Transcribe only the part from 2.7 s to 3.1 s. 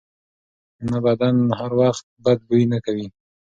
نه کوي.